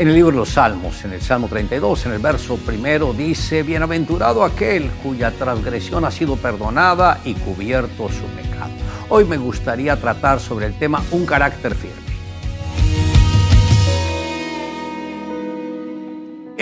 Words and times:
En 0.00 0.08
el 0.08 0.14
libro 0.14 0.30
de 0.30 0.38
los 0.38 0.48
Salmos, 0.48 1.04
en 1.04 1.12
el 1.12 1.20
Salmo 1.20 1.46
32, 1.46 2.06
en 2.06 2.12
el 2.12 2.20
verso 2.20 2.56
primero, 2.56 3.12
dice, 3.12 3.62
Bienaventurado 3.62 4.42
aquel 4.44 4.88
cuya 5.02 5.30
transgresión 5.30 6.06
ha 6.06 6.10
sido 6.10 6.36
perdonada 6.36 7.20
y 7.22 7.34
cubierto 7.34 8.08
su 8.08 8.24
pecado. 8.34 8.72
Hoy 9.10 9.26
me 9.26 9.36
gustaría 9.36 10.00
tratar 10.00 10.40
sobre 10.40 10.64
el 10.64 10.78
tema 10.78 11.04
un 11.10 11.26
carácter 11.26 11.74
firme. 11.74 12.00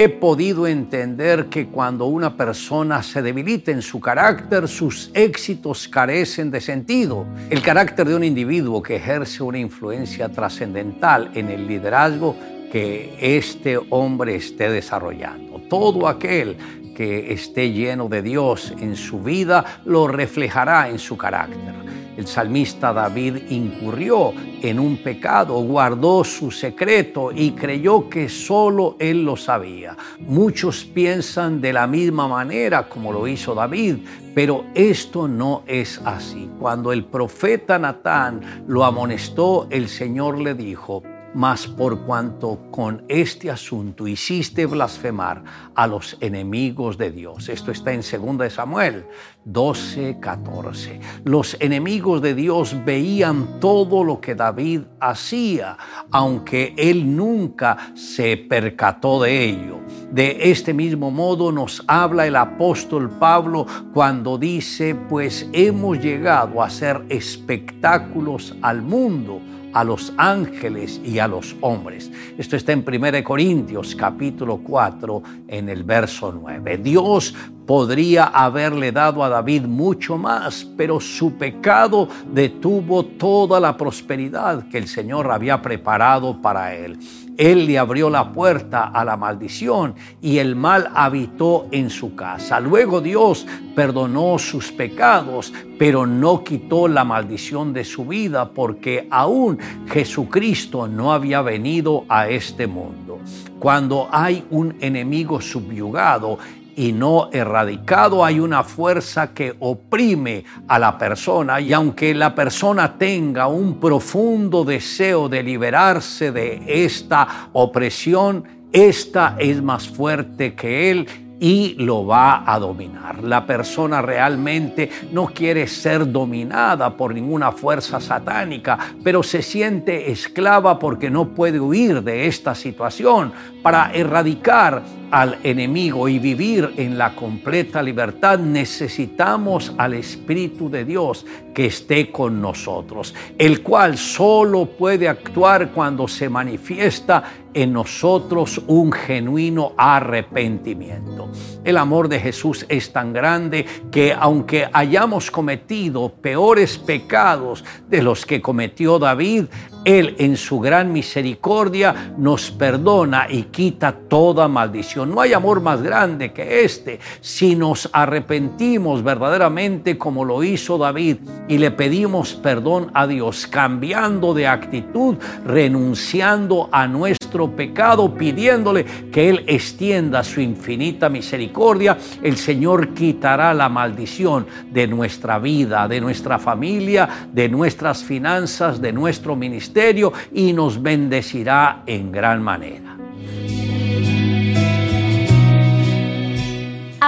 he 0.01 0.09
podido 0.09 0.69
entender 0.69 1.47
que 1.47 1.67
cuando 1.67 2.07
una 2.07 2.37
persona 2.37 3.03
se 3.03 3.21
debilita 3.21 3.73
en 3.73 3.83
su 3.83 3.99
carácter, 3.99 4.69
sus 4.69 5.11
éxitos 5.13 5.89
carecen 5.89 6.53
de 6.53 6.61
sentido. 6.61 7.27
El 7.51 7.63
carácter 7.63 8.07
de 8.07 8.15
un 8.15 8.23
individuo 8.23 8.81
que 8.81 8.95
ejerce 8.95 9.43
una 9.43 9.59
influencia 9.59 10.29
trascendental 10.29 11.33
en 11.35 11.51
el 11.51 11.67
liderazgo 11.67 12.37
que 12.71 13.17
este 13.21 13.79
hombre 13.91 14.37
esté 14.37 14.71
desarrollando. 14.71 15.61
Todo 15.69 16.09
aquel 16.09 16.57
que 16.97 17.33
esté 17.33 17.73
lleno 17.73 18.09
de 18.09 18.23
Dios 18.23 18.75
en 18.81 18.97
su 18.97 19.21
vida 19.21 19.65
lo 19.85 20.09
reflejará 20.09 20.89
en 20.89 20.99
su 20.99 21.17
carácter. 21.17 21.75
El 22.17 22.27
salmista 22.27 22.93
David 22.93 23.37
incurrió 23.49 24.33
en 24.61 24.81
un 24.81 24.97
pecado, 24.97 25.55
guardó 25.61 26.25
su 26.25 26.51
secreto 26.51 27.31
y 27.33 27.53
creyó 27.53 28.09
que 28.09 28.29
solo 28.29 28.97
él 28.99 29.25
lo 29.25 29.37
sabía. 29.37 29.97
Muchos 30.19 30.85
piensan 30.85 31.61
de 31.61 31.73
la 31.73 31.87
misma 31.87 32.27
manera 32.27 32.89
como 32.89 33.13
lo 33.13 33.29
hizo 33.29 33.55
David, 33.55 33.99
pero 34.35 34.65
esto 34.75 35.29
no 35.29 35.63
es 35.69 36.01
así. 36.05 36.51
Cuando 36.59 36.93
el 36.93 37.05
profeta 37.05 37.79
Natán 37.79 38.65
lo 38.67 38.85
amonestó, 38.85 39.69
el 39.71 39.89
Señor 39.89 40.41
le 40.41 40.55
dijo, 40.55 41.05
mas 41.35 41.67
por 41.67 42.01
cuanto 42.01 42.59
con 42.71 43.05
este 43.09 43.51
asunto 43.51 44.07
hiciste 44.07 44.67
blasfemar 44.67 45.43
a 45.75 45.87
los 45.87 46.17
enemigos 46.21 46.99
de 46.99 47.11
Dios. 47.11 47.49
Esto 47.49 47.71
está 47.71 47.93
en 47.93 48.01
2 48.01 48.53
Samuel 48.53 49.07
12, 49.45 50.19
14. 50.21 51.01
Los 51.25 51.57
enemigos 51.61 52.21
de 52.21 52.35
Dios 52.35 52.77
veían 52.85 53.61
todo 53.61 54.05
lo 54.05 54.21
que 54.21 54.35
David 54.35 54.83
hacía, 55.01 55.77
aunque 56.11 56.75
él 56.77 57.17
nunca 57.17 57.93
se 57.95 58.37
percató 58.37 59.23
de 59.23 59.45
ello. 59.45 59.79
De 60.11 60.51
este 60.51 60.73
mismo 60.73 61.11
modo 61.11 61.53
nos 61.53 61.85
habla 61.87 62.27
el 62.27 62.37
apóstol 62.37 63.11
Pablo 63.11 63.67
cuando 63.93 64.39
dice, 64.39 64.95
pues 64.95 65.47
hemos 65.53 65.99
llegado 65.99 66.63
a 66.63 66.67
hacer 66.67 67.05
espectáculos 67.11 68.57
al 68.63 68.81
mundo 68.81 69.43
a 69.75 69.85
los 69.85 70.13
ángeles 70.17 71.01
y 71.05 71.19
a 71.19 71.29
los 71.29 71.55
hombres. 71.61 72.11
Esto 72.39 72.57
está 72.57 72.73
en 72.73 72.85
1 72.87 73.23
Corintios 73.23 73.95
capítulo 73.95 74.59
4 74.65 75.23
en 75.47 75.69
el 75.69 75.85
verso 75.85 76.33
9. 76.33 76.79
Dios 76.79 77.35
podría 77.67 78.25
haberle 78.25 78.93
dado 78.93 79.23
a 79.23 79.29
David 79.29 79.67
mucho 79.67 80.17
más, 80.17 80.65
pero 80.77 81.01
su 81.01 81.35
pecado 81.35 82.09
detuvo 82.33 83.05
toda 83.05 83.61
la 83.61 83.77
prosperidad 83.77 84.69
que 84.69 84.79
el 84.79 84.89
Señor 84.89 85.31
había 85.31 85.61
preparado 85.61 86.41
para 86.41 86.75
él. 86.75 86.99
Él 87.39 87.67
le 87.67 87.79
abrió 87.79 88.11
la 88.11 88.33
puerta 88.33 88.89
a 88.89 89.05
la 89.05 89.17
maldición 89.17 89.95
y 90.21 90.39
el 90.39 90.57
mal 90.57 90.91
habitó 90.93 91.69
en 91.71 91.89
su 91.89 92.17
casa. 92.17 92.59
Luego 92.59 93.01
Dios 93.01 93.47
perdonó 93.77 94.41
sus 94.41 94.73
pecados, 94.73 95.53
pero 95.79 96.05
no 96.05 96.43
quitó 96.43 96.89
la 96.89 97.05
maldición 97.05 97.73
de 97.73 97.85
su 97.85 98.07
vida 98.07 98.51
porque 98.51 99.07
aún 99.09 99.57
Jesucristo 99.89 100.89
no 100.89 101.13
había 101.13 101.41
venido 101.41 102.05
a 102.09 102.29
este 102.29 102.67
mundo. 102.67 103.21
Cuando 103.61 104.09
hay 104.11 104.45
un 104.51 104.75
enemigo 104.81 105.41
subyugado, 105.41 106.39
y 106.79 106.93
no 106.93 107.29
erradicado, 107.33 108.25
hay 108.25 108.39
una 108.39 108.63
fuerza 108.63 109.35
que 109.35 109.57
oprime 109.59 110.45
a 110.69 110.79
la 110.79 110.97
persona 110.97 111.61
y 111.61 111.73
aunque 111.73 112.15
la 112.15 112.37
persona 112.37 112.97
tenga 112.97 113.49
un 113.49 113.81
profundo 113.81 114.65
deseo 114.65 115.29
de 115.29 115.43
liberarse 115.43 116.31
de 116.31 116.63
esta 116.85 117.49
opresión, 117.53 118.45
esta 118.71 119.35
es 119.41 119.61
más 119.61 119.89
fuerte 119.89 120.55
que 120.55 120.93
él 120.93 121.09
y 121.41 121.75
lo 121.79 122.07
va 122.07 122.45
a 122.47 122.61
dominar. 122.61 123.25
La 123.25 123.45
persona 123.45 124.01
realmente 124.01 124.89
no 125.11 125.27
quiere 125.27 125.67
ser 125.67 126.11
dominada 126.13 126.97
por 126.97 127.13
ninguna 127.13 127.51
fuerza 127.51 128.01
satánica, 128.01 128.79
pero 129.03 129.25
se 129.25 129.43
siente 129.43 130.13
esclava 130.13 130.79
porque 130.79 131.11
no 131.11 131.31
puede 131.31 131.59
huir 131.59 132.03
de 132.03 132.29
esta 132.29 132.55
situación. 132.55 133.33
Para 133.63 133.91
erradicar 133.93 134.83
al 135.11 135.39
enemigo 135.43 136.09
y 136.09 136.19
vivir 136.19 136.75
en 136.77 136.99
la 136.99 137.15
completa 137.15 137.83
libertad, 137.83 138.39
necesitamos 138.39 139.73
al 139.79 139.95
Espíritu 139.95 140.69
de 140.71 140.85
Dios 140.85 141.25
que 141.55 141.67
esté 141.67 142.11
con 142.11 142.41
nosotros, 142.41 143.15
el 143.37 143.63
cual 143.63 143.99
solo 143.99 144.67
puede 144.67 145.09
actuar 145.09 145.71
cuando 145.73 146.07
se 146.07 146.29
manifiesta 146.29 147.25
en 147.55 147.73
nosotros 147.73 148.61
un 148.67 148.93
genuino 148.93 149.73
arrepentimiento. 149.77 151.31
El 151.65 151.77
amor 151.77 152.09
de 152.09 152.21
Jesús 152.21 152.65
es 152.69 152.93
tan 152.93 153.13
grande 153.13 153.67
que 153.91 154.13
aunque 154.13 154.69
hayamos 154.73 155.31
cometido 155.31 156.11
peores 156.11 156.79
pecados 156.79 157.65
de 157.89 158.03
los 158.03 158.25
que 158.25 158.41
cometió 158.41 158.99
David, 158.99 159.47
Él 159.85 160.15
en 160.19 160.37
su 160.37 160.61
gran 160.61 160.93
misericordia 160.93 162.15
nos 162.17 162.51
perdona 162.51 163.27
y 163.29 163.45
quita 163.45 163.93
toda 163.93 164.47
maldición. 164.47 164.98
No 165.07 165.21
hay 165.21 165.33
amor 165.33 165.61
más 165.61 165.83
grande 165.83 166.33
que 166.33 166.65
este. 166.65 167.01
Si 167.21 167.57
nos 167.57 167.89
arrepentimos 167.93 169.03
verdaderamente 169.03 169.99
como 169.99 170.25
lo 170.25 170.43
hizo 170.43 170.79
David 170.79 171.19
y 171.49 171.59
le 171.59 171.71
pedimos 171.71 172.35
perdón 172.35 172.91
a 172.95 173.07
Dios, 173.07 173.47
cambiando 173.47 174.35
de 174.35 174.47
actitud, 174.47 175.17
renunciando 175.45 176.69
a 176.73 176.87
nuestro 176.87 177.51
pecado, 177.55 178.15
pidiéndole 178.15 178.85
que 179.13 179.29
Él 179.29 179.45
extienda 179.47 180.23
su 180.23 180.41
infinita 180.41 181.09
misericordia, 181.09 181.99
el 182.23 182.37
Señor 182.37 182.95
quitará 182.95 183.55
la 183.55 183.69
maldición 183.69 184.47
de 184.71 184.87
nuestra 184.87 185.39
vida, 185.39 185.89
de 185.89 186.01
nuestra 186.01 186.39
familia, 186.39 187.09
de 187.33 187.49
nuestras 187.49 188.03
finanzas, 188.03 188.81
de 188.81 188.93
nuestro 188.93 189.37
ministerio 189.37 190.13
y 190.33 190.53
nos 190.53 190.81
bendecirá 190.81 191.83
en 191.87 192.13
gran 192.13 192.43
manera. 192.43 192.98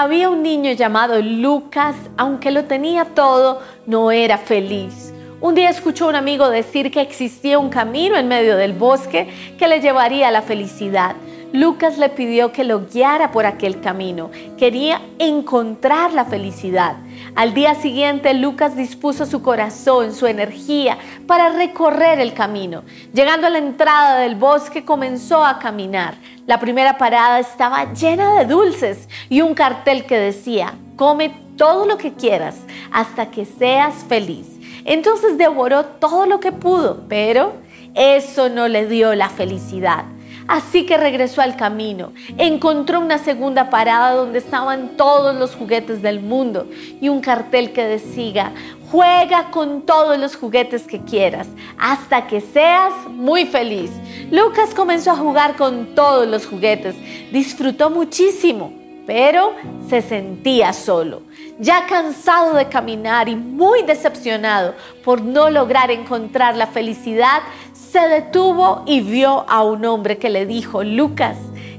Había 0.02 0.30
un 0.30 0.42
niño 0.42 0.72
llamado 0.72 1.20
Lucas, 1.20 1.94
aunque 2.16 2.50
lo 2.50 2.64
tenía 2.64 3.04
todo, 3.04 3.60
no 3.84 4.10
era 4.10 4.38
feliz. 4.38 5.12
Un 5.42 5.54
día 5.54 5.68
escuchó 5.68 6.06
a 6.06 6.08
un 6.08 6.14
amigo 6.14 6.48
decir 6.48 6.90
que 6.90 7.02
existía 7.02 7.58
un 7.58 7.68
camino 7.68 8.16
en 8.16 8.26
medio 8.26 8.56
del 8.56 8.72
bosque 8.72 9.28
que 9.58 9.68
le 9.68 9.82
llevaría 9.82 10.28
a 10.28 10.30
la 10.30 10.40
felicidad. 10.40 11.16
Lucas 11.52 11.98
le 11.98 12.08
pidió 12.10 12.52
que 12.52 12.62
lo 12.62 12.86
guiara 12.86 13.32
por 13.32 13.44
aquel 13.44 13.80
camino. 13.80 14.30
Quería 14.56 15.00
encontrar 15.18 16.12
la 16.12 16.24
felicidad. 16.24 16.96
Al 17.34 17.54
día 17.54 17.74
siguiente, 17.74 18.34
Lucas 18.34 18.76
dispuso 18.76 19.26
su 19.26 19.42
corazón, 19.42 20.14
su 20.14 20.26
energía 20.26 20.98
para 21.26 21.48
recorrer 21.48 22.20
el 22.20 22.34
camino. 22.34 22.84
Llegando 23.12 23.48
a 23.48 23.50
la 23.50 23.58
entrada 23.58 24.18
del 24.18 24.36
bosque, 24.36 24.84
comenzó 24.84 25.44
a 25.44 25.58
caminar. 25.58 26.14
La 26.46 26.60
primera 26.60 26.98
parada 26.98 27.40
estaba 27.40 27.92
llena 27.94 28.36
de 28.36 28.44
dulces 28.44 29.08
y 29.28 29.40
un 29.40 29.54
cartel 29.54 30.06
que 30.06 30.18
decía, 30.18 30.74
come 30.94 31.34
todo 31.56 31.84
lo 31.84 31.98
que 31.98 32.14
quieras 32.14 32.58
hasta 32.92 33.30
que 33.30 33.44
seas 33.44 34.04
feliz. 34.08 34.46
Entonces 34.84 35.36
devoró 35.36 35.84
todo 35.84 36.26
lo 36.26 36.38
que 36.38 36.52
pudo, 36.52 37.04
pero 37.08 37.54
eso 37.94 38.48
no 38.48 38.68
le 38.68 38.86
dio 38.86 39.16
la 39.16 39.28
felicidad. 39.28 40.04
Así 40.50 40.84
que 40.84 40.96
regresó 40.96 41.42
al 41.42 41.54
camino. 41.54 42.12
Encontró 42.36 42.98
una 42.98 43.18
segunda 43.18 43.70
parada 43.70 44.14
donde 44.14 44.40
estaban 44.40 44.96
todos 44.96 45.36
los 45.36 45.54
juguetes 45.54 46.02
del 46.02 46.18
mundo 46.18 46.66
y 47.00 47.08
un 47.08 47.20
cartel 47.20 47.72
que 47.72 47.84
decía, 47.84 48.52
juega 48.90 49.52
con 49.52 49.82
todos 49.82 50.18
los 50.18 50.34
juguetes 50.34 50.88
que 50.88 51.02
quieras 51.02 51.46
hasta 51.78 52.26
que 52.26 52.40
seas 52.40 52.92
muy 53.08 53.46
feliz. 53.46 53.92
Lucas 54.32 54.74
comenzó 54.74 55.12
a 55.12 55.16
jugar 55.16 55.54
con 55.54 55.94
todos 55.94 56.26
los 56.26 56.46
juguetes. 56.46 56.96
Disfrutó 57.30 57.88
muchísimo, 57.88 58.72
pero 59.06 59.52
se 59.88 60.02
sentía 60.02 60.72
solo. 60.72 61.22
Ya 61.60 61.86
cansado 61.86 62.54
de 62.54 62.68
caminar 62.68 63.28
y 63.28 63.36
muy 63.36 63.82
decepcionado 63.82 64.74
por 65.04 65.20
no 65.20 65.48
lograr 65.48 65.90
encontrar 65.90 66.56
la 66.56 66.66
felicidad, 66.66 67.42
se 67.90 68.00
detuvo 68.08 68.82
y 68.86 69.00
vio 69.00 69.44
a 69.48 69.64
un 69.64 69.84
hombre 69.84 70.18
que 70.18 70.30
le 70.30 70.46
dijo, 70.46 70.84
Lucas, 70.84 71.36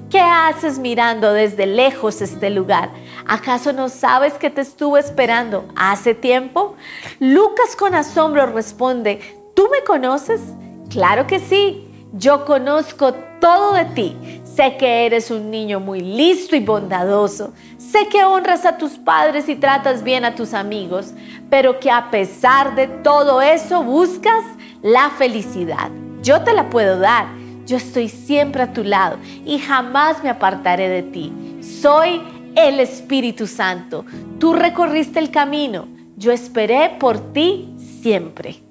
¿qué 0.09 0.19
haces 0.19 0.77
mirando 0.77 1.31
desde 1.31 1.65
lejos 1.65 2.21
este 2.21 2.49
lugar? 2.49 2.91
¿Acaso 3.25 3.71
no 3.71 3.87
sabes 3.87 4.33
que 4.33 4.49
te 4.49 4.59
estuve 4.59 4.99
esperando 4.99 5.65
hace 5.75 6.13
tiempo? 6.13 6.75
Lucas 7.19 7.77
con 7.77 7.95
asombro 7.95 8.45
responde, 8.47 9.21
¿tú 9.55 9.69
me 9.71 9.85
conoces? 9.85 10.41
Claro 10.89 11.27
que 11.27 11.39
sí. 11.39 11.87
Yo 12.13 12.43
conozco 12.43 13.13
todo 13.39 13.73
de 13.73 13.85
ti. 13.85 14.41
Sé 14.43 14.75
que 14.75 15.05
eres 15.05 15.31
un 15.31 15.49
niño 15.49 15.79
muy 15.79 16.01
listo 16.01 16.57
y 16.57 16.59
bondadoso. 16.59 17.53
Sé 17.77 18.07
que 18.09 18.25
honras 18.25 18.65
a 18.65 18.77
tus 18.77 18.97
padres 18.97 19.47
y 19.47 19.55
tratas 19.55 20.03
bien 20.03 20.25
a 20.25 20.35
tus 20.35 20.53
amigos, 20.53 21.13
pero 21.49 21.79
que 21.79 21.89
a 21.89 22.11
pesar 22.11 22.75
de 22.75 22.87
todo 22.87 23.41
eso 23.41 23.81
buscas 23.81 24.43
la 24.81 25.09
felicidad. 25.11 25.89
Yo 26.21 26.43
te 26.43 26.53
la 26.53 26.69
puedo 26.69 26.99
dar. 26.99 27.27
Yo 27.65 27.77
estoy 27.77 28.09
siempre 28.09 28.63
a 28.63 28.73
tu 28.73 28.83
lado 28.83 29.17
y 29.45 29.59
jamás 29.59 30.23
me 30.23 30.29
apartaré 30.29 30.89
de 30.89 31.03
ti. 31.03 31.31
Soy 31.61 32.21
el 32.55 32.79
Espíritu 32.79 33.47
Santo. 33.47 34.05
Tú 34.39 34.53
recorriste 34.53 35.19
el 35.19 35.31
camino. 35.31 35.87
Yo 36.17 36.31
esperé 36.31 36.97
por 36.99 37.33
ti 37.33 37.73
siempre. 38.01 38.61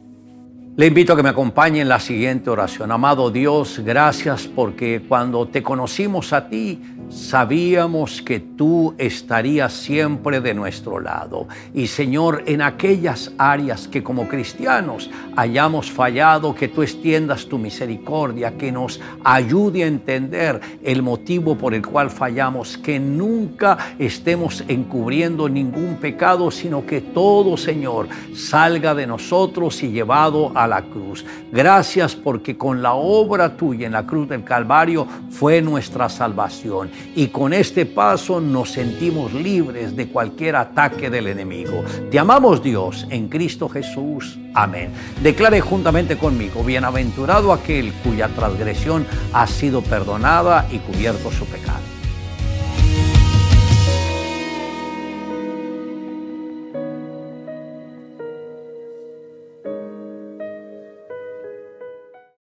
Le 0.80 0.86
invito 0.86 1.12
a 1.12 1.16
que 1.16 1.22
me 1.22 1.28
acompañe 1.28 1.82
en 1.82 1.90
la 1.90 2.00
siguiente 2.00 2.48
oración. 2.48 2.90
Amado 2.90 3.30
Dios, 3.30 3.82
gracias 3.84 4.48
porque 4.48 5.02
cuando 5.06 5.46
te 5.46 5.62
conocimos 5.62 6.32
a 6.32 6.48
ti, 6.48 6.80
sabíamos 7.10 8.22
que 8.22 8.40
tú 8.40 8.94
estarías 8.96 9.72
siempre 9.72 10.40
de 10.40 10.54
nuestro 10.54 11.00
lado. 11.00 11.48
Y 11.74 11.88
Señor, 11.88 12.44
en 12.46 12.62
aquellas 12.62 13.32
áreas 13.36 13.88
que 13.88 14.02
como 14.02 14.28
cristianos 14.28 15.10
hayamos 15.36 15.90
fallado, 15.90 16.54
que 16.54 16.68
tú 16.68 16.82
extiendas 16.82 17.46
tu 17.46 17.58
misericordia, 17.58 18.56
que 18.56 18.72
nos 18.72 19.00
ayude 19.24 19.84
a 19.84 19.88
entender 19.88 20.60
el 20.82 21.02
motivo 21.02 21.56
por 21.56 21.74
el 21.74 21.84
cual 21.84 22.10
fallamos, 22.10 22.78
que 22.78 22.98
nunca 22.98 23.76
estemos 23.98 24.64
encubriendo 24.68 25.48
ningún 25.48 25.96
pecado, 25.96 26.50
sino 26.50 26.86
que 26.86 27.00
todo, 27.00 27.56
Señor, 27.56 28.08
salga 28.34 28.94
de 28.94 29.06
nosotros 29.06 29.82
y 29.82 29.90
llevado 29.90 30.52
a 30.54 30.69
la 30.70 30.82
cruz. 30.82 31.26
Gracias 31.52 32.16
porque 32.16 32.56
con 32.56 32.80
la 32.80 32.94
obra 32.94 33.56
tuya 33.56 33.86
en 33.86 33.92
la 33.92 34.06
cruz 34.06 34.28
del 34.28 34.44
Calvario 34.44 35.06
fue 35.30 35.60
nuestra 35.60 36.08
salvación 36.08 36.90
y 37.14 37.28
con 37.28 37.52
este 37.52 37.84
paso 37.84 38.40
nos 38.40 38.70
sentimos 38.70 39.34
libres 39.34 39.94
de 39.94 40.08
cualquier 40.08 40.56
ataque 40.56 41.10
del 41.10 41.26
enemigo. 41.26 41.84
Te 42.10 42.18
amamos 42.18 42.62
Dios 42.62 43.06
en 43.10 43.28
Cristo 43.28 43.68
Jesús. 43.68 44.38
Amén. 44.54 44.90
Declare 45.22 45.60
juntamente 45.60 46.16
conmigo, 46.16 46.64
bienaventurado 46.64 47.52
aquel 47.52 47.92
cuya 48.02 48.28
transgresión 48.28 49.06
ha 49.32 49.46
sido 49.46 49.82
perdonada 49.82 50.66
y 50.70 50.78
cubierto 50.78 51.30
su 51.30 51.44
pecado. 51.44 51.79